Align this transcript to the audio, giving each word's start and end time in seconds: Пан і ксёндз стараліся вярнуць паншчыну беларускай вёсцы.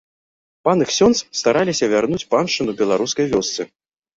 Пан 0.67 0.77
і 0.85 0.87
ксёндз 0.91 1.19
стараліся 1.41 1.85
вярнуць 1.93 2.27
паншчыну 2.33 2.71
беларускай 2.83 3.25
вёсцы. 3.37 3.61